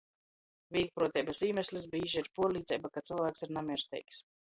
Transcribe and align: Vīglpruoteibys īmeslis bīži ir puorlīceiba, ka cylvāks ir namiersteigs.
Vīglpruoteibys 0.77 1.43
īmeslis 1.49 1.87
bīži 1.93 2.19
ir 2.25 2.33
puorlīceiba, 2.41 2.95
ka 2.99 3.07
cylvāks 3.11 3.51
ir 3.51 3.59
namiersteigs. 3.63 4.29